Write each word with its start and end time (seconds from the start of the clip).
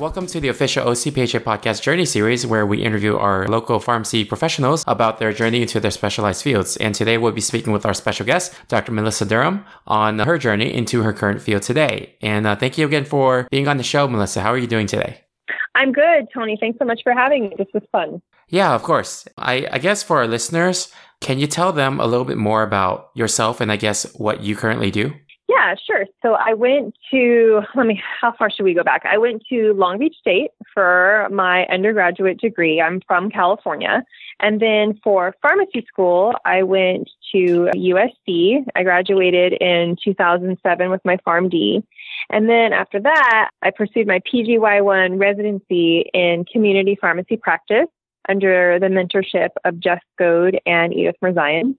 Welcome 0.00 0.26
to 0.28 0.40
the 0.40 0.48
official 0.48 0.86
OCPHA 0.86 1.40
podcast 1.40 1.82
journey 1.82 2.06
series 2.06 2.46
where 2.46 2.64
we 2.64 2.82
interview 2.82 3.18
our 3.18 3.46
local 3.48 3.78
pharmacy 3.78 4.24
professionals 4.24 4.82
about 4.86 5.18
their 5.18 5.30
journey 5.30 5.60
into 5.60 5.78
their 5.78 5.90
specialized 5.90 6.42
fields. 6.42 6.78
And 6.78 6.94
today 6.94 7.18
we'll 7.18 7.32
be 7.32 7.42
speaking 7.42 7.70
with 7.70 7.84
our 7.84 7.92
special 7.92 8.24
guest, 8.24 8.54
Dr. 8.68 8.92
Melissa 8.92 9.26
Durham, 9.26 9.62
on 9.86 10.18
her 10.20 10.38
journey 10.38 10.72
into 10.72 11.02
her 11.02 11.12
current 11.12 11.42
field 11.42 11.64
today. 11.64 12.16
And 12.22 12.46
uh, 12.46 12.56
thank 12.56 12.78
you 12.78 12.86
again 12.86 13.04
for 13.04 13.46
being 13.50 13.68
on 13.68 13.76
the 13.76 13.82
show, 13.82 14.08
Melissa. 14.08 14.40
How 14.40 14.54
are 14.54 14.58
you 14.58 14.66
doing 14.66 14.86
today? 14.86 15.20
I'm 15.74 15.92
good, 15.92 16.28
Tony. 16.32 16.56
Thanks 16.58 16.78
so 16.78 16.86
much 16.86 17.00
for 17.02 17.12
having 17.12 17.50
me. 17.50 17.56
This 17.58 17.68
was 17.74 17.82
fun. 17.92 18.22
Yeah, 18.48 18.74
of 18.74 18.82
course. 18.82 19.28
I, 19.36 19.68
I 19.70 19.76
guess 19.76 20.02
for 20.02 20.16
our 20.16 20.26
listeners, 20.26 20.90
can 21.20 21.38
you 21.38 21.46
tell 21.46 21.74
them 21.74 22.00
a 22.00 22.06
little 22.06 22.24
bit 22.24 22.38
more 22.38 22.62
about 22.62 23.10
yourself 23.14 23.60
and 23.60 23.70
I 23.70 23.76
guess 23.76 24.10
what 24.14 24.40
you 24.40 24.56
currently 24.56 24.90
do? 24.90 25.12
Yeah, 25.50 25.74
sure. 25.84 26.06
So 26.22 26.34
I 26.34 26.54
went 26.54 26.94
to, 27.10 27.62
let 27.74 27.86
me, 27.86 28.00
how 28.20 28.32
far 28.38 28.50
should 28.50 28.62
we 28.62 28.72
go 28.72 28.84
back? 28.84 29.02
I 29.04 29.18
went 29.18 29.42
to 29.48 29.72
Long 29.72 29.98
Beach 29.98 30.14
State 30.20 30.52
for 30.72 31.28
my 31.32 31.64
undergraduate 31.66 32.38
degree. 32.40 32.80
I'm 32.80 33.00
from 33.06 33.30
California. 33.30 34.04
And 34.38 34.60
then 34.60 35.00
for 35.02 35.34
pharmacy 35.42 35.84
school, 35.88 36.34
I 36.44 36.62
went 36.62 37.10
to 37.32 37.68
USC. 37.74 38.64
I 38.76 38.82
graduated 38.84 39.54
in 39.54 39.96
2007 40.04 40.88
with 40.90 41.00
my 41.04 41.16
PharmD. 41.26 41.82
And 42.30 42.48
then 42.48 42.72
after 42.72 43.00
that, 43.00 43.50
I 43.62 43.70
pursued 43.70 44.06
my 44.06 44.20
PGY1 44.32 45.18
residency 45.18 46.04
in 46.14 46.44
community 46.44 46.96
pharmacy 47.00 47.36
practice 47.36 47.88
under 48.28 48.78
the 48.78 48.86
mentorship 48.86 49.48
of 49.64 49.80
Jeff 49.80 50.02
Goad 50.16 50.60
and 50.64 50.94
Edith 50.94 51.16
Mirzaian. 51.22 51.74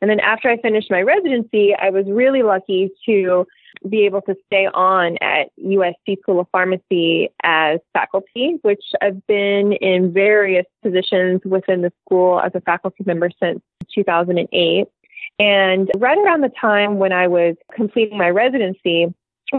And 0.00 0.10
then 0.10 0.20
after 0.20 0.48
I 0.48 0.58
finished 0.58 0.90
my 0.90 1.02
residency, 1.02 1.74
I 1.74 1.90
was 1.90 2.06
really 2.06 2.42
lucky 2.42 2.90
to 3.06 3.46
be 3.88 4.04
able 4.06 4.22
to 4.22 4.34
stay 4.46 4.66
on 4.66 5.16
at 5.20 5.48
USC 5.62 6.20
School 6.20 6.40
of 6.40 6.46
Pharmacy 6.50 7.30
as 7.42 7.80
faculty, 7.92 8.58
which 8.62 8.82
I've 9.00 9.26
been 9.26 9.72
in 9.74 10.12
various 10.12 10.66
positions 10.82 11.42
within 11.44 11.82
the 11.82 11.92
school 12.04 12.40
as 12.40 12.52
a 12.54 12.60
faculty 12.60 13.04
member 13.06 13.30
since 13.42 13.60
2008. 13.94 14.86
And 15.38 15.90
right 15.96 16.18
around 16.18 16.42
the 16.42 16.52
time 16.60 16.98
when 16.98 17.12
I 17.12 17.28
was 17.28 17.56
completing 17.74 18.16
my 18.16 18.30
residency, 18.30 19.12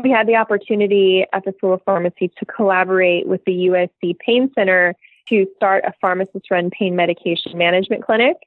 we 0.03 0.09
had 0.09 0.27
the 0.27 0.35
opportunity 0.35 1.25
at 1.33 1.45
the 1.45 1.53
School 1.57 1.73
of 1.73 1.81
Pharmacy 1.83 2.31
to 2.37 2.45
collaborate 2.45 3.27
with 3.27 3.41
the 3.45 3.67
USC 3.67 4.17
Pain 4.19 4.51
Center 4.53 4.95
to 5.29 5.45
start 5.55 5.83
a 5.85 5.93
pharmacist 5.99 6.49
run 6.49 6.69
pain 6.69 6.95
medication 6.95 7.57
management 7.57 8.03
clinic. 8.03 8.37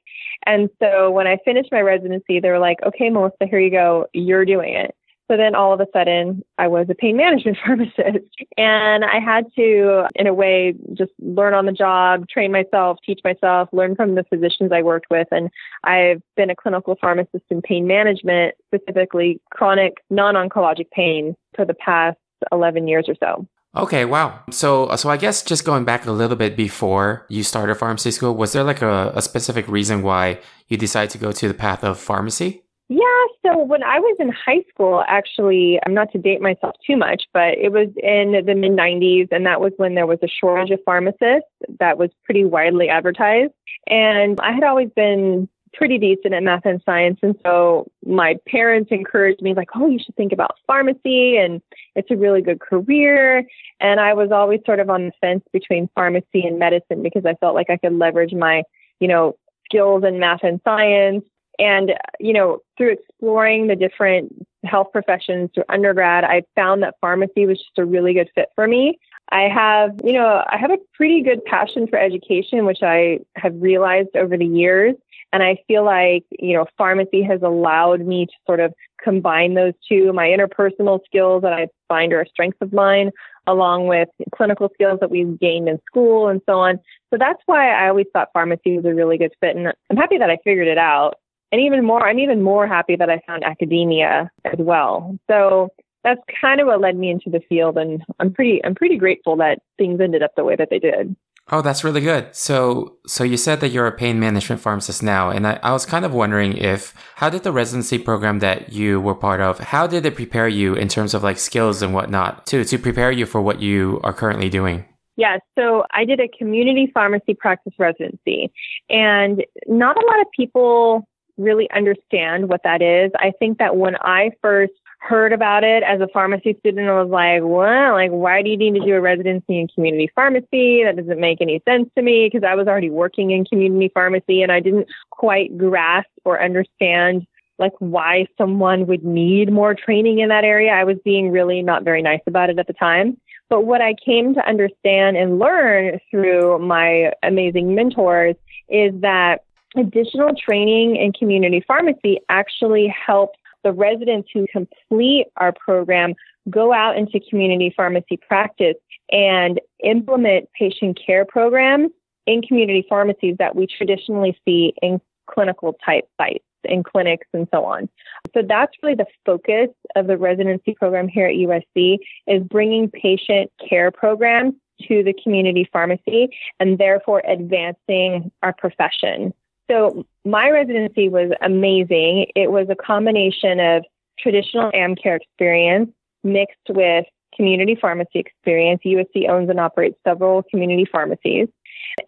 And 0.45 0.69
so 0.79 1.11
when 1.11 1.27
I 1.27 1.37
finished 1.45 1.71
my 1.71 1.81
residency, 1.81 2.39
they 2.39 2.49
were 2.49 2.59
like, 2.59 2.77
okay, 2.83 3.09
Melissa, 3.09 3.45
here 3.49 3.59
you 3.59 3.71
go. 3.71 4.07
You're 4.13 4.45
doing 4.45 4.73
it. 4.73 4.95
So 5.29 5.37
then 5.37 5.55
all 5.55 5.71
of 5.71 5.79
a 5.79 5.87
sudden, 5.93 6.43
I 6.57 6.67
was 6.67 6.87
a 6.89 6.95
pain 6.95 7.15
management 7.23 7.57
pharmacist. 7.65 8.27
And 8.57 9.05
I 9.05 9.19
had 9.19 9.45
to, 9.55 10.07
in 10.15 10.27
a 10.27 10.33
way, 10.33 10.73
just 10.93 11.13
learn 11.19 11.53
on 11.53 11.65
the 11.65 11.71
job, 11.71 12.27
train 12.27 12.51
myself, 12.51 12.97
teach 13.05 13.21
myself, 13.23 13.69
learn 13.71 13.95
from 13.95 14.15
the 14.15 14.25
physicians 14.25 14.71
I 14.73 14.81
worked 14.81 15.07
with. 15.09 15.29
And 15.31 15.49
I've 15.85 16.21
been 16.35 16.49
a 16.49 16.55
clinical 16.55 16.97
pharmacist 16.99 17.45
in 17.49 17.61
pain 17.61 17.87
management, 17.87 18.55
specifically 18.67 19.39
chronic 19.51 19.97
non 20.09 20.35
oncologic 20.35 20.91
pain, 20.91 21.35
for 21.55 21.65
the 21.65 21.73
past 21.73 22.17
11 22.51 22.87
years 22.87 23.05
or 23.07 23.15
so. 23.19 23.47
Okay, 23.75 24.03
wow. 24.03 24.43
So, 24.51 24.87
uh, 24.87 24.97
so 24.97 25.09
I 25.09 25.15
guess 25.15 25.43
just 25.43 25.63
going 25.63 25.85
back 25.85 26.05
a 26.05 26.11
little 26.11 26.35
bit 26.35 26.57
before 26.57 27.25
you 27.29 27.41
started 27.41 27.75
pharmacy 27.75 28.11
school, 28.11 28.35
was 28.35 28.51
there 28.51 28.63
like 28.63 28.81
a, 28.81 29.13
a 29.15 29.21
specific 29.21 29.67
reason 29.67 30.01
why 30.01 30.39
you 30.67 30.75
decided 30.75 31.09
to 31.11 31.17
go 31.17 31.31
to 31.31 31.47
the 31.47 31.53
path 31.53 31.83
of 31.83 31.97
pharmacy? 31.97 32.63
Yeah, 32.89 33.25
so 33.45 33.63
when 33.63 33.83
I 33.83 33.99
was 33.99 34.17
in 34.19 34.33
high 34.33 34.65
school, 34.69 35.01
actually, 35.07 35.79
I'm 35.85 35.93
not 35.93 36.11
to 36.11 36.17
date 36.17 36.41
myself 36.41 36.75
too 36.85 36.97
much, 36.97 37.23
but 37.33 37.57
it 37.57 37.71
was 37.71 37.87
in 38.03 38.43
the 38.45 38.53
mid 38.53 38.73
90s, 38.73 39.29
and 39.31 39.45
that 39.45 39.61
was 39.61 39.71
when 39.77 39.95
there 39.95 40.05
was 40.05 40.19
a 40.21 40.27
shortage 40.27 40.71
of 40.71 40.79
pharmacists 40.83 41.47
that 41.79 41.97
was 41.97 42.09
pretty 42.25 42.43
widely 42.43 42.89
advertised. 42.89 43.53
And 43.87 44.37
I 44.41 44.51
had 44.51 44.63
always 44.63 44.89
been 44.93 45.47
pretty 45.73 45.97
decent 45.97 46.33
at 46.33 46.43
math 46.43 46.65
and 46.65 46.81
science. 46.85 47.19
And 47.21 47.35
so 47.43 47.89
my 48.05 48.37
parents 48.47 48.89
encouraged 48.91 49.41
me, 49.41 49.53
like, 49.53 49.69
oh, 49.75 49.87
you 49.87 49.99
should 49.99 50.15
think 50.15 50.33
about 50.33 50.57
pharmacy 50.67 51.37
and 51.37 51.61
it's 51.95 52.11
a 52.11 52.15
really 52.15 52.41
good 52.41 52.59
career. 52.59 53.43
And 53.79 53.99
I 53.99 54.13
was 54.13 54.31
always 54.31 54.61
sort 54.65 54.79
of 54.79 54.89
on 54.89 55.07
the 55.07 55.11
fence 55.21 55.43
between 55.53 55.89
pharmacy 55.95 56.45
and 56.45 56.59
medicine 56.59 57.01
because 57.01 57.25
I 57.25 57.35
felt 57.35 57.55
like 57.55 57.69
I 57.69 57.77
could 57.77 57.93
leverage 57.93 58.33
my, 58.33 58.63
you 58.99 59.07
know, 59.07 59.35
skills 59.65 60.03
in 60.03 60.19
math 60.19 60.43
and 60.43 60.59
science. 60.63 61.23
And, 61.59 61.93
you 62.19 62.33
know, 62.33 62.59
through 62.77 62.93
exploring 62.93 63.67
the 63.67 63.75
different 63.75 64.47
health 64.63 64.87
professions 64.91 65.51
through 65.53 65.65
undergrad, 65.69 66.23
I 66.23 66.43
found 66.55 66.81
that 66.83 66.95
pharmacy 67.01 67.45
was 67.45 67.59
just 67.59 67.77
a 67.77 67.85
really 67.85 68.13
good 68.13 68.29
fit 68.33 68.49
for 68.55 68.67
me. 68.67 68.99
I 69.31 69.47
have, 69.47 69.91
you 70.03 70.13
know, 70.13 70.43
I 70.47 70.57
have 70.57 70.71
a 70.71 70.77
pretty 70.93 71.21
good 71.21 71.43
passion 71.45 71.87
for 71.87 71.97
education, 71.97 72.65
which 72.65 72.79
I 72.81 73.19
have 73.35 73.53
realized 73.55 74.15
over 74.15 74.37
the 74.37 74.45
years. 74.45 74.95
And 75.33 75.41
I 75.41 75.57
feel 75.67 75.85
like, 75.85 76.25
you 76.31 76.53
know, 76.55 76.65
pharmacy 76.77 77.21
has 77.23 77.41
allowed 77.41 78.01
me 78.01 78.25
to 78.25 78.33
sort 78.45 78.59
of 78.59 78.73
combine 79.01 79.53
those 79.53 79.73
two, 79.87 80.11
my 80.13 80.27
interpersonal 80.27 80.99
skills 81.05 81.41
that 81.43 81.53
I 81.53 81.67
find 81.87 82.11
are 82.13 82.21
a 82.21 82.27
strength 82.27 82.57
of 82.61 82.73
mine, 82.73 83.11
along 83.47 83.87
with 83.87 84.09
clinical 84.35 84.69
skills 84.73 84.99
that 84.99 85.09
we've 85.09 85.39
gained 85.39 85.69
in 85.69 85.79
school 85.87 86.27
and 86.27 86.41
so 86.45 86.59
on. 86.59 86.79
So 87.11 87.17
that's 87.17 87.41
why 87.45 87.71
I 87.71 87.87
always 87.87 88.07
thought 88.13 88.29
pharmacy 88.33 88.75
was 88.75 88.85
a 88.85 88.93
really 88.93 89.17
good 89.17 89.33
fit. 89.39 89.55
And 89.55 89.71
I'm 89.89 89.97
happy 89.97 90.17
that 90.17 90.29
I 90.29 90.37
figured 90.43 90.67
it 90.67 90.77
out. 90.77 91.15
And 91.51 91.61
even 91.61 91.83
more, 91.83 92.05
I'm 92.07 92.19
even 92.19 92.41
more 92.41 92.67
happy 92.67 92.95
that 92.95 93.09
I 93.09 93.21
found 93.27 93.43
academia 93.43 94.29
as 94.45 94.57
well. 94.57 95.17
So 95.29 95.69
that's 96.03 96.21
kind 96.39 96.61
of 96.61 96.67
what 96.67 96.81
led 96.81 96.97
me 96.97 97.09
into 97.09 97.29
the 97.29 97.41
field. 97.47 97.77
And 97.77 98.03
I'm 98.19 98.33
pretty, 98.33 98.63
I'm 98.63 98.75
pretty 98.75 98.97
grateful 98.97 99.35
that 99.37 99.59
things 99.77 99.99
ended 99.99 100.23
up 100.23 100.31
the 100.35 100.43
way 100.43 100.55
that 100.55 100.69
they 100.69 100.79
did. 100.79 101.15
Oh, 101.49 101.61
that's 101.61 101.83
really 101.83 102.01
good. 102.01 102.33
So, 102.35 102.97
so 103.07 103.23
you 103.23 103.35
said 103.35 103.59
that 103.59 103.69
you're 103.69 103.87
a 103.87 103.91
pain 103.91 104.19
management 104.19 104.61
pharmacist 104.61 105.03
now, 105.03 105.29
and 105.29 105.45
I, 105.45 105.59
I, 105.63 105.73
was 105.73 105.85
kind 105.85 106.05
of 106.05 106.13
wondering 106.13 106.55
if 106.55 106.93
how 107.15 107.29
did 107.29 107.43
the 107.43 107.51
residency 107.51 107.97
program 107.97 108.39
that 108.39 108.71
you 108.71 109.01
were 109.01 109.15
part 109.15 109.41
of, 109.41 109.59
how 109.59 109.85
did 109.85 110.05
it 110.05 110.15
prepare 110.15 110.47
you 110.47 110.75
in 110.75 110.87
terms 110.87 111.13
of 111.13 111.23
like 111.23 111.37
skills 111.37 111.81
and 111.81 111.93
whatnot 111.93 112.45
to 112.47 112.63
to 112.63 112.77
prepare 112.77 113.11
you 113.11 113.25
for 113.25 113.41
what 113.41 113.61
you 113.61 113.99
are 114.03 114.13
currently 114.13 114.49
doing? 114.49 114.85
Yeah, 115.17 115.39
so 115.57 115.83
I 115.93 116.05
did 116.05 116.19
a 116.21 116.29
community 116.29 116.89
pharmacy 116.93 117.33
practice 117.33 117.73
residency, 117.77 118.51
and 118.89 119.43
not 119.67 120.01
a 120.01 120.05
lot 120.05 120.21
of 120.21 120.27
people 120.35 121.07
really 121.37 121.69
understand 121.75 122.49
what 122.49 122.61
that 122.63 122.81
is. 122.81 123.11
I 123.17 123.31
think 123.39 123.57
that 123.57 123.75
when 123.75 123.95
I 123.97 124.31
first 124.41 124.73
heard 125.01 125.33
about 125.33 125.63
it 125.63 125.81
as 125.83 125.99
a 125.99 126.07
pharmacy 126.13 126.55
student 126.59 126.87
I 126.87 127.01
was 127.01 127.09
like, 127.09 127.41
what? 127.41 127.93
Like, 127.93 128.11
why 128.11 128.43
do 128.43 128.49
you 128.49 128.57
need 128.57 128.75
to 128.75 128.85
do 128.85 128.93
a 128.93 129.01
residency 129.01 129.59
in 129.59 129.67
community 129.67 130.11
pharmacy? 130.13 130.83
That 130.83 130.95
doesn't 130.95 131.19
make 131.19 131.41
any 131.41 131.61
sense 131.67 131.89
to 131.95 132.03
me 132.03 132.29
because 132.31 132.47
I 132.47 132.53
was 132.55 132.67
already 132.67 132.91
working 132.91 133.31
in 133.31 133.43
community 133.45 133.89
pharmacy 133.93 134.43
and 134.43 134.51
I 134.51 134.59
didn't 134.59 134.87
quite 135.09 135.57
grasp 135.57 136.09
or 136.23 136.41
understand 136.41 137.25
like 137.57 137.73
why 137.79 138.27
someone 138.37 138.85
would 138.87 139.03
need 139.03 139.51
more 139.51 139.73
training 139.73 140.19
in 140.19 140.29
that 140.29 140.43
area. 140.43 140.71
I 140.71 140.83
was 140.83 140.97
being 141.03 141.31
really 141.31 141.61
not 141.63 141.83
very 141.83 142.01
nice 142.01 142.21
about 142.27 142.49
it 142.49 142.59
at 142.59 142.67
the 142.67 142.73
time. 142.73 143.17
But 143.49 143.65
what 143.65 143.81
I 143.81 143.95
came 144.05 144.33
to 144.35 144.47
understand 144.47 145.17
and 145.17 145.39
learn 145.39 145.99
through 146.09 146.59
my 146.59 147.11
amazing 147.23 147.75
mentors 147.75 148.35
is 148.69 148.93
that 149.01 149.43
additional 149.75 150.31
training 150.35 150.95
in 150.95 151.11
community 151.11 151.63
pharmacy 151.67 152.19
actually 152.29 152.87
helps 152.87 153.37
the 153.63 153.71
residents 153.71 154.29
who 154.33 154.45
complete 154.51 155.27
our 155.37 155.53
program 155.53 156.13
go 156.49 156.73
out 156.73 156.97
into 156.97 157.19
community 157.29 157.73
pharmacy 157.75 158.17
practice 158.17 158.77
and 159.11 159.59
implement 159.83 160.49
patient 160.57 160.99
care 161.03 161.25
programs 161.25 161.91
in 162.25 162.41
community 162.41 162.85
pharmacies 162.87 163.35
that 163.39 163.55
we 163.55 163.67
traditionally 163.67 164.37
see 164.45 164.73
in 164.81 164.99
clinical 165.27 165.75
type 165.85 166.07
sites 166.19 166.43
in 166.65 166.83
clinics 166.83 167.27
and 167.33 167.47
so 167.53 167.65
on. 167.65 167.89
So 168.33 168.41
that's 168.47 168.71
really 168.83 168.95
the 168.95 169.07
focus 169.25 169.69
of 169.95 170.07
the 170.07 170.17
residency 170.17 170.75
program 170.75 171.07
here 171.07 171.27
at 171.27 171.35
USC 171.35 171.97
is 172.27 172.43
bringing 172.43 172.89
patient 172.89 173.51
care 173.67 173.91
programs 173.91 174.53
to 174.87 175.03
the 175.03 175.13
community 175.23 175.67
pharmacy 175.71 176.29
and 176.59 176.77
therefore 176.77 177.21
advancing 177.27 178.31
our 178.41 178.53
profession. 178.53 179.33
So 179.69 180.05
my 180.25 180.49
residency 180.49 181.09
was 181.09 181.31
amazing. 181.41 182.27
It 182.35 182.51
was 182.51 182.67
a 182.69 182.75
combination 182.75 183.59
of 183.59 183.83
traditional 184.19 184.71
AmCare 184.71 185.17
experience 185.17 185.91
mixed 186.23 186.69
with 186.69 187.05
community 187.35 187.75
pharmacy 187.79 188.19
experience. 188.19 188.81
USC 188.85 189.29
owns 189.29 189.49
and 189.49 189.59
operates 189.59 189.97
several 190.05 190.43
community 190.43 190.85
pharmacies. 190.91 191.47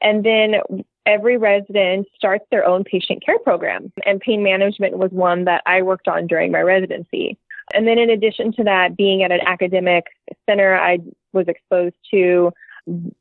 And 0.02 0.24
then 0.24 0.56
every 1.06 1.38
resident 1.38 2.08
starts 2.16 2.46
their 2.52 2.66
own 2.66 2.84
patient 2.84 3.26
care 3.26 3.40
program. 3.40 3.92
And 4.06 4.20
pain 4.20 4.44
management 4.44 4.98
was 4.98 5.12
one 5.12 5.46
that 5.46 5.64
I 5.66 5.82
worked 5.82 6.08
on 6.08 6.28
during 6.28 6.52
my 6.52 6.62
residency. 6.62 7.38
And 7.74 7.88
then 7.88 7.98
in 7.98 8.10
addition 8.10 8.52
to 8.54 8.64
that, 8.66 8.98
being 8.98 9.24
at 9.24 9.32
an 9.32 9.42
academic 9.46 10.06
center, 10.48 10.78
I 10.78 11.00
was 11.32 11.48
exposed 11.48 11.96
to 12.12 12.52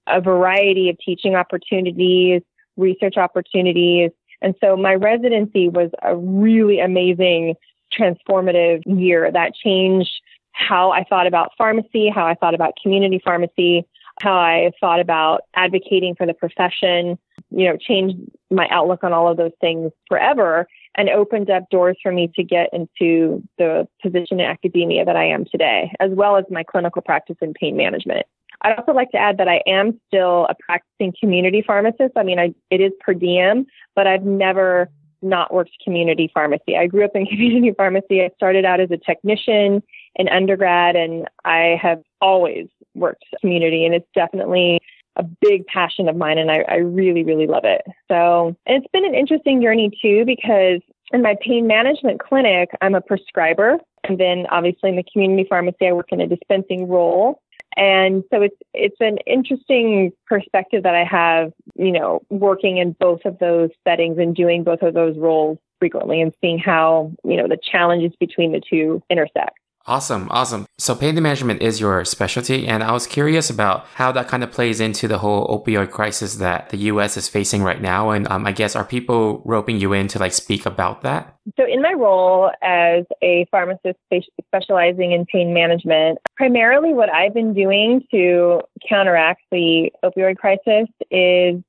a 0.06 0.20
variety 0.20 0.90
of 0.90 0.98
teaching 0.98 1.34
opportunities, 1.36 2.42
research 2.76 3.16
opportunities, 3.16 4.10
and 4.42 4.54
so 4.60 4.76
my 4.76 4.94
residency 4.94 5.68
was 5.68 5.90
a 6.02 6.16
really 6.16 6.80
amazing, 6.80 7.54
transformative 7.98 8.82
year 8.86 9.30
that 9.30 9.54
changed 9.54 10.10
how 10.52 10.90
I 10.90 11.04
thought 11.04 11.26
about 11.26 11.52
pharmacy, 11.56 12.10
how 12.14 12.26
I 12.26 12.34
thought 12.34 12.54
about 12.54 12.74
community 12.82 13.20
pharmacy. 13.24 13.86
how 14.20 14.34
I 14.34 14.70
thought 14.78 15.00
about 15.00 15.42
advocating 15.54 16.14
for 16.14 16.26
the 16.26 16.34
profession, 16.34 17.18
you 17.50 17.66
know, 17.66 17.76
changed 17.76 18.16
my 18.50 18.68
outlook 18.70 19.02
on 19.02 19.12
all 19.12 19.28
of 19.28 19.36
those 19.36 19.52
things 19.60 19.90
forever 20.06 20.66
and 20.96 21.08
opened 21.08 21.50
up 21.50 21.68
doors 21.70 21.96
for 22.02 22.12
me 22.12 22.30
to 22.36 22.44
get 22.44 22.68
into 22.72 23.42
the 23.58 23.88
position 24.02 24.38
in 24.38 24.46
academia 24.46 25.04
that 25.04 25.16
I 25.16 25.24
am 25.24 25.44
today, 25.50 25.90
as 25.98 26.10
well 26.12 26.36
as 26.36 26.44
my 26.50 26.62
clinical 26.62 27.00
practice 27.00 27.36
in 27.40 27.54
pain 27.54 27.76
management. 27.76 28.26
I'd 28.62 28.78
also 28.78 28.92
like 28.92 29.10
to 29.10 29.18
add 29.18 29.38
that 29.38 29.48
I 29.48 29.62
am 29.66 30.00
still 30.06 30.46
a 30.48 30.54
practicing 30.66 31.12
community 31.18 31.62
pharmacist. 31.66 32.12
I 32.16 32.22
mean, 32.22 32.38
I, 32.38 32.54
it 32.70 32.80
is 32.80 32.92
per 33.00 33.14
diem, 33.14 33.66
but 33.94 34.06
I've 34.06 34.24
never 34.24 34.88
not 35.20 35.54
worked 35.54 35.72
community 35.84 36.30
pharmacy. 36.32 36.76
I 36.76 36.86
grew 36.86 37.04
up 37.04 37.12
in 37.14 37.26
community 37.26 37.72
pharmacy. 37.76 38.22
I 38.22 38.30
started 38.34 38.64
out 38.64 38.80
as 38.80 38.90
a 38.90 38.96
technician 38.96 39.82
in 40.16 40.28
undergrad, 40.28 40.96
and 40.96 41.28
I 41.44 41.78
have 41.80 42.02
always 42.20 42.68
worked 42.94 43.24
community, 43.40 43.86
and 43.86 43.94
it's 43.94 44.08
definitely 44.14 44.80
a 45.16 45.22
big 45.22 45.66
passion 45.66 46.08
of 46.08 46.16
mine, 46.16 46.38
and 46.38 46.50
I, 46.50 46.64
I 46.68 46.76
really, 46.76 47.22
really 47.22 47.46
love 47.46 47.64
it. 47.64 47.82
So, 48.08 48.56
and 48.66 48.82
it's 48.82 48.90
been 48.92 49.04
an 49.04 49.14
interesting 49.14 49.60
journey 49.60 49.90
too, 50.00 50.24
because 50.24 50.80
in 51.12 51.22
my 51.22 51.36
pain 51.40 51.66
management 51.66 52.20
clinic, 52.20 52.70
I'm 52.80 52.94
a 52.94 53.00
prescriber, 53.00 53.78
and 54.04 54.18
then 54.18 54.46
obviously 54.50 54.90
in 54.90 54.96
the 54.96 55.04
community 55.12 55.46
pharmacy, 55.48 55.86
I 55.86 55.92
work 55.92 56.12
in 56.12 56.20
a 56.20 56.26
dispensing 56.26 56.88
role. 56.88 57.42
And 57.76 58.24
so 58.30 58.42
it's 58.42 58.56
it's 58.74 59.00
an 59.00 59.18
interesting 59.26 60.12
perspective 60.26 60.82
that 60.82 60.94
I 60.94 61.04
have, 61.04 61.52
you 61.74 61.92
know, 61.92 62.20
working 62.30 62.78
in 62.78 62.92
both 62.92 63.20
of 63.24 63.38
those 63.38 63.70
settings 63.86 64.18
and 64.18 64.34
doing 64.34 64.64
both 64.64 64.82
of 64.82 64.94
those 64.94 65.16
roles 65.16 65.58
frequently 65.78 66.20
and 66.20 66.32
seeing 66.40 66.58
how, 66.58 67.12
you 67.24 67.36
know, 67.36 67.48
the 67.48 67.58
challenges 67.60 68.12
between 68.20 68.52
the 68.52 68.60
two 68.60 69.02
intersect. 69.10 69.58
Awesome, 69.86 70.28
awesome. 70.30 70.66
So 70.78 70.94
pain 70.94 71.20
management 71.20 71.60
is 71.60 71.80
your 71.80 72.04
specialty, 72.04 72.68
and 72.68 72.84
I 72.84 72.92
was 72.92 73.06
curious 73.06 73.50
about 73.50 73.86
how 73.94 74.12
that 74.12 74.28
kind 74.28 74.44
of 74.44 74.52
plays 74.52 74.80
into 74.80 75.08
the 75.08 75.18
whole 75.18 75.46
opioid 75.48 75.90
crisis 75.90 76.36
that 76.36 76.70
the 76.70 76.76
U.S. 76.78 77.16
is 77.16 77.28
facing 77.28 77.62
right 77.62 77.80
now. 77.80 78.10
And 78.10 78.28
um, 78.28 78.46
I 78.46 78.52
guess 78.52 78.76
are 78.76 78.84
people 78.84 79.42
roping 79.44 79.80
you 79.80 79.92
in 79.92 80.06
to 80.08 80.18
like 80.18 80.32
speak 80.32 80.66
about 80.66 81.02
that? 81.02 81.36
So 81.56 81.66
in 81.66 81.82
my 81.82 81.92
role 81.92 82.50
as 82.62 83.04
a 83.22 83.46
pharmacist 83.50 83.98
specializing 84.46 85.12
in 85.12 85.26
pain 85.26 85.52
management, 85.52 86.18
primarily 86.36 86.92
what 86.92 87.12
I've 87.12 87.34
been 87.34 87.52
doing 87.52 88.06
to 88.12 88.60
counteract 88.88 89.42
the 89.50 89.90
opioid 90.04 90.36
crisis 90.36 90.88
is 91.10 91.60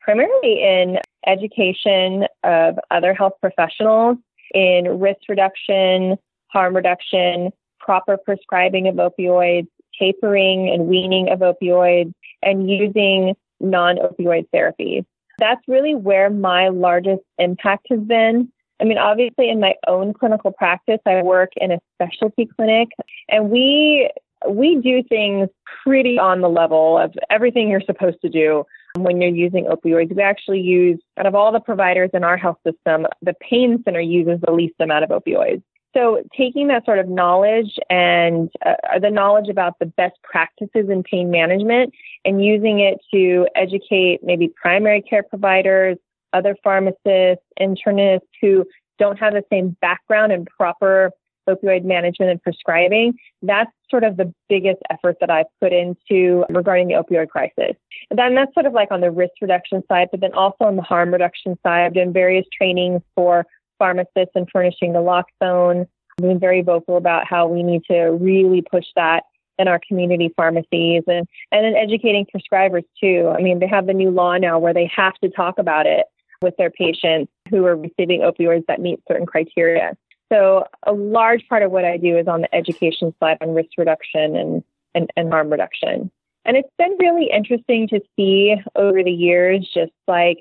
primarily 0.00 0.62
in 0.62 0.98
education 1.26 2.26
of 2.44 2.78
other 2.92 3.12
health 3.12 3.32
professionals 3.40 4.18
in 4.54 5.00
risk 5.00 5.18
reduction 5.28 6.16
harm 6.48 6.74
reduction, 6.74 7.50
proper 7.80 8.16
prescribing 8.16 8.88
of 8.88 8.96
opioids, 8.96 9.68
tapering 9.98 10.68
and 10.70 10.86
weaning 10.86 11.28
of 11.30 11.40
opioids, 11.40 12.12
and 12.42 12.70
using 12.70 13.34
non 13.60 13.96
opioid 13.96 14.46
therapies. 14.54 15.04
That's 15.38 15.60
really 15.68 15.94
where 15.94 16.30
my 16.30 16.68
largest 16.68 17.22
impact 17.38 17.86
has 17.90 18.00
been. 18.00 18.50
I 18.80 18.84
mean, 18.84 18.98
obviously, 18.98 19.48
in 19.48 19.60
my 19.60 19.74
own 19.86 20.12
clinical 20.12 20.52
practice, 20.52 21.00
I 21.06 21.22
work 21.22 21.50
in 21.56 21.72
a 21.72 21.78
specialty 21.94 22.46
clinic, 22.46 22.88
and 23.28 23.50
we 23.50 24.10
we 24.48 24.76
do 24.76 25.02
things 25.02 25.48
pretty 25.82 26.18
on 26.18 26.40
the 26.40 26.48
level 26.48 26.98
of 26.98 27.14
everything 27.30 27.68
you're 27.68 27.80
supposed 27.80 28.20
to 28.22 28.28
do 28.28 28.64
when 28.96 29.20
you're 29.20 29.30
using 29.30 29.66
opioids. 29.66 30.14
We 30.14 30.22
actually 30.22 30.60
use, 30.60 31.00
out 31.16 31.26
of 31.26 31.34
all 31.34 31.52
the 31.52 31.60
providers 31.60 32.10
in 32.12 32.22
our 32.22 32.36
health 32.36 32.58
system, 32.66 33.06
the 33.22 33.34
pain 33.40 33.82
center 33.84 34.00
uses 34.00 34.40
the 34.46 34.52
least 34.52 34.74
amount 34.80 35.04
of 35.04 35.10
opioids. 35.10 35.62
So, 35.94 36.22
taking 36.36 36.68
that 36.68 36.84
sort 36.84 36.98
of 36.98 37.08
knowledge 37.08 37.78
and 37.88 38.50
uh, 38.64 38.98
the 39.00 39.10
knowledge 39.10 39.48
about 39.48 39.78
the 39.78 39.86
best 39.86 40.16
practices 40.22 40.90
in 40.90 41.02
pain 41.02 41.30
management 41.30 41.94
and 42.24 42.44
using 42.44 42.80
it 42.80 42.98
to 43.14 43.46
educate 43.54 44.20
maybe 44.22 44.48
primary 44.48 45.00
care 45.00 45.22
providers, 45.22 45.96
other 46.32 46.54
pharmacists, 46.62 47.44
internists 47.58 48.28
who 48.42 48.64
don't 48.98 49.18
have 49.18 49.32
the 49.32 49.44
same 49.50 49.76
background 49.80 50.32
in 50.32 50.44
proper 50.44 51.12
opioid 51.48 51.84
management 51.84 52.30
and 52.30 52.42
prescribing, 52.42 53.14
that's 53.42 53.70
sort 53.90 54.04
of 54.04 54.16
the 54.16 54.32
biggest 54.48 54.80
effort 54.90 55.16
that 55.20 55.30
I've 55.30 55.46
put 55.60 55.72
into 55.72 56.44
regarding 56.48 56.88
the 56.88 56.94
opioid 56.94 57.28
crisis. 57.28 57.76
And 58.10 58.18
then 58.18 58.34
that's 58.34 58.52
sort 58.54 58.66
of 58.66 58.72
like 58.72 58.90
on 58.90 59.00
the 59.00 59.10
risk 59.10 59.34
reduction 59.40 59.82
side, 59.88 60.08
but 60.10 60.20
then 60.20 60.32
also 60.34 60.64
on 60.64 60.76
the 60.76 60.82
harm 60.82 61.12
reduction 61.12 61.56
side, 61.62 61.86
I've 61.86 61.94
done 61.94 62.12
various 62.12 62.46
trainings 62.56 63.02
for 63.14 63.46
pharmacists 63.78 64.32
and 64.34 64.48
furnishing 64.52 64.92
naloxone. 64.92 65.86
Being 66.20 66.40
very 66.40 66.62
vocal 66.62 66.96
about 66.96 67.26
how 67.26 67.46
we 67.46 67.62
need 67.62 67.82
to 67.90 68.04
really 68.04 68.62
push 68.62 68.86
that 68.96 69.24
in 69.58 69.68
our 69.68 69.80
community 69.86 70.32
pharmacies 70.36 71.02
and, 71.06 71.26
and 71.52 71.64
then 71.64 71.74
educating 71.74 72.26
prescribers 72.26 72.84
too. 73.00 73.32
I 73.36 73.42
mean, 73.42 73.58
they 73.58 73.66
have 73.66 73.86
the 73.86 73.92
new 73.92 74.10
law 74.10 74.36
now 74.36 74.58
where 74.58 74.74
they 74.74 74.90
have 74.94 75.14
to 75.22 75.28
talk 75.28 75.58
about 75.58 75.86
it 75.86 76.06
with 76.42 76.54
their 76.56 76.70
patients 76.70 77.30
who 77.50 77.64
are 77.66 77.76
receiving 77.76 78.20
opioids 78.20 78.64
that 78.66 78.80
meet 78.80 79.00
certain 79.08 79.26
criteria. 79.26 79.96
So 80.32 80.64
a 80.86 80.92
large 80.92 81.46
part 81.48 81.62
of 81.62 81.70
what 81.70 81.84
I 81.84 81.96
do 81.96 82.18
is 82.18 82.26
on 82.28 82.42
the 82.42 82.54
education 82.54 83.14
side 83.20 83.38
on 83.40 83.54
risk 83.54 83.70
reduction 83.78 84.36
and, 84.36 84.64
and, 84.94 85.10
and 85.16 85.32
harm 85.32 85.50
reduction. 85.50 86.10
And 86.44 86.56
it's 86.56 86.72
been 86.78 86.96
really 86.98 87.30
interesting 87.32 87.88
to 87.88 88.00
see 88.16 88.54
over 88.74 89.02
the 89.02 89.10
years 89.10 89.68
just 89.72 89.92
like 90.06 90.38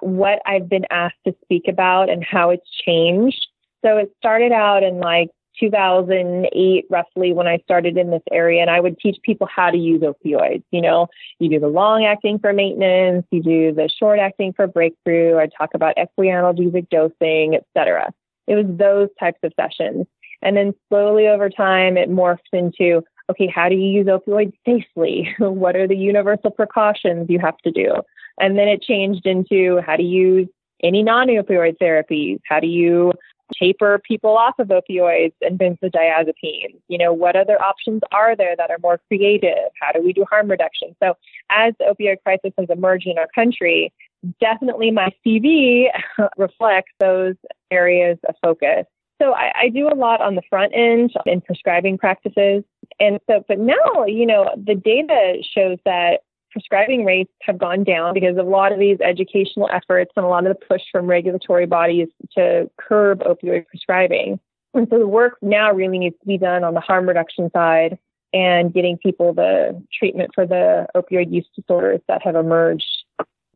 what 0.00 0.40
I've 0.46 0.68
been 0.68 0.84
asked 0.90 1.18
to 1.26 1.34
speak 1.42 1.64
about 1.68 2.10
and 2.10 2.24
how 2.24 2.50
it's 2.50 2.68
changed. 2.84 3.46
So 3.84 3.96
it 3.96 4.12
started 4.18 4.52
out 4.52 4.82
in 4.82 5.00
like 5.00 5.30
2008, 5.60 6.84
roughly, 6.90 7.32
when 7.32 7.46
I 7.46 7.58
started 7.58 7.96
in 7.96 8.10
this 8.10 8.22
area, 8.30 8.60
and 8.60 8.70
I 8.70 8.80
would 8.80 8.98
teach 8.98 9.18
people 9.22 9.48
how 9.54 9.70
to 9.70 9.76
use 9.76 10.02
opioids. 10.02 10.62
You 10.70 10.82
know, 10.82 11.08
you 11.38 11.48
do 11.48 11.60
the 11.60 11.68
long 11.68 12.04
acting 12.04 12.38
for 12.38 12.52
maintenance, 12.52 13.26
you 13.30 13.42
do 13.42 13.72
the 13.72 13.88
short 13.88 14.18
acting 14.18 14.52
for 14.52 14.66
breakthrough. 14.66 15.38
I 15.38 15.46
talk 15.46 15.70
about 15.74 15.96
equianalgesic 15.96 16.88
dosing, 16.90 17.56
etc. 17.56 18.12
It 18.46 18.54
was 18.54 18.66
those 18.68 19.08
types 19.18 19.40
of 19.42 19.52
sessions. 19.60 20.06
And 20.42 20.56
then 20.56 20.72
slowly 20.88 21.26
over 21.26 21.50
time, 21.50 21.96
it 21.96 22.10
morphed 22.10 22.38
into 22.52 23.02
okay, 23.30 23.46
how 23.46 23.68
do 23.68 23.74
you 23.74 23.90
use 23.90 24.06
opioids 24.06 24.54
safely? 24.64 25.34
what 25.38 25.76
are 25.76 25.86
the 25.86 25.96
universal 25.96 26.50
precautions 26.50 27.26
you 27.28 27.38
have 27.38 27.58
to 27.58 27.70
do? 27.70 27.94
And 28.40 28.58
then 28.58 28.68
it 28.68 28.82
changed 28.82 29.26
into 29.26 29.80
how 29.86 29.96
to 29.96 30.02
use 30.02 30.48
any 30.82 31.02
non 31.02 31.28
opioid 31.28 31.76
therapies. 31.78 32.40
How 32.48 32.60
do 32.60 32.66
you 32.66 33.12
taper 33.58 33.98
people 34.06 34.36
off 34.36 34.54
of 34.58 34.68
opioids 34.68 35.32
and 35.40 35.58
benzodiazepines? 35.58 36.80
You 36.88 36.98
know, 36.98 37.12
what 37.12 37.36
other 37.36 37.60
options 37.60 38.02
are 38.12 38.36
there 38.36 38.54
that 38.56 38.70
are 38.70 38.78
more 38.82 39.00
creative? 39.08 39.70
How 39.80 39.92
do 39.92 40.02
we 40.02 40.12
do 40.12 40.24
harm 40.28 40.48
reduction? 40.48 40.94
So, 41.02 41.14
as 41.50 41.74
the 41.78 41.86
opioid 41.86 42.22
crisis 42.22 42.52
has 42.58 42.68
emerged 42.70 43.06
in 43.06 43.18
our 43.18 43.28
country, 43.34 43.92
definitely 44.40 44.90
my 44.90 45.10
CV 45.24 45.86
reflects 46.36 46.92
those 47.00 47.34
areas 47.70 48.18
of 48.28 48.34
focus. 48.42 48.86
So 49.20 49.32
I, 49.32 49.52
I, 49.62 49.68
do 49.70 49.88
a 49.88 49.96
lot 49.96 50.20
on 50.20 50.36
the 50.36 50.42
front 50.48 50.72
end 50.74 51.12
in 51.26 51.40
prescribing 51.40 51.98
practices. 51.98 52.62
And 53.00 53.18
so, 53.28 53.44
but 53.48 53.58
now, 53.58 54.04
you 54.06 54.24
know, 54.24 54.54
the 54.56 54.76
data 54.76 55.42
shows 55.42 55.78
that 55.84 56.20
prescribing 56.50 57.04
rates 57.04 57.32
have 57.42 57.58
gone 57.58 57.84
down 57.84 58.14
because 58.14 58.36
of 58.36 58.46
a 58.46 58.50
lot 58.50 58.72
of 58.72 58.78
these 58.78 58.98
educational 59.00 59.68
efforts 59.72 60.10
and 60.16 60.24
a 60.24 60.28
lot 60.28 60.46
of 60.46 60.56
the 60.58 60.66
push 60.66 60.82
from 60.90 61.06
regulatory 61.06 61.66
bodies 61.66 62.08
to 62.36 62.70
curb 62.78 63.20
opioid 63.20 63.66
prescribing. 63.66 64.40
And 64.74 64.86
so 64.90 64.98
the 64.98 65.06
work 65.06 65.38
now 65.42 65.72
really 65.72 65.98
needs 65.98 66.16
to 66.20 66.26
be 66.26 66.38
done 66.38 66.64
on 66.64 66.74
the 66.74 66.80
harm 66.80 67.08
reduction 67.08 67.50
side 67.52 67.98
and 68.32 68.72
getting 68.72 68.98
people 68.98 69.32
the 69.32 69.82
treatment 69.98 70.30
for 70.34 70.46
the 70.46 70.86
opioid 70.94 71.32
use 71.32 71.46
disorders 71.56 72.00
that 72.08 72.22
have 72.22 72.36
emerged 72.36 73.04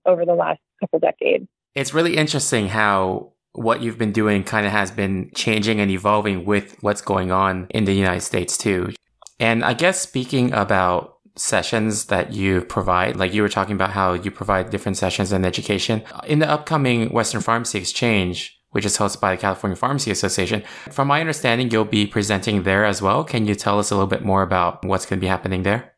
over 0.06 0.24
the 0.24 0.34
last 0.34 0.60
couple 0.80 0.98
decades. 0.98 1.46
It's 1.74 1.94
really 1.94 2.16
interesting 2.16 2.68
how 2.68 3.32
what 3.52 3.82
you've 3.82 3.98
been 3.98 4.12
doing 4.12 4.44
kind 4.44 4.66
of 4.66 4.72
has 4.72 4.90
been 4.90 5.30
changing 5.34 5.78
and 5.80 5.90
evolving 5.90 6.44
with 6.44 6.82
what's 6.82 7.02
going 7.02 7.30
on 7.30 7.66
in 7.70 7.84
the 7.84 7.92
United 7.92 8.22
States 8.22 8.56
too. 8.56 8.92
And 9.38 9.64
I 9.64 9.74
guess 9.74 10.00
speaking 10.00 10.52
about 10.52 11.18
sessions 11.36 12.06
that 12.06 12.32
you 12.32 12.62
provide, 12.62 13.16
like 13.16 13.32
you 13.32 13.42
were 13.42 13.48
talking 13.48 13.74
about 13.74 13.90
how 13.90 14.12
you 14.12 14.30
provide 14.30 14.70
different 14.70 14.96
sessions 14.96 15.32
in 15.32 15.44
education, 15.44 16.02
in 16.26 16.38
the 16.38 16.50
upcoming 16.50 17.08
Western 17.10 17.40
Pharmacy 17.40 17.78
Exchange, 17.78 18.60
which 18.70 18.84
is 18.84 18.96
hosted 18.98 19.20
by 19.20 19.34
the 19.34 19.40
California 19.40 19.76
Pharmacy 19.76 20.10
Association. 20.10 20.62
From 20.90 21.08
my 21.08 21.20
understanding, 21.20 21.70
you'll 21.70 21.84
be 21.84 22.06
presenting 22.06 22.62
there 22.62 22.84
as 22.84 23.00
well. 23.00 23.24
Can 23.24 23.46
you 23.46 23.54
tell 23.54 23.78
us 23.78 23.90
a 23.90 23.94
little 23.94 24.08
bit 24.08 24.24
more 24.24 24.42
about 24.42 24.84
what's 24.84 25.06
going 25.06 25.18
to 25.18 25.24
be 25.24 25.28
happening 25.28 25.62
there? 25.62 25.92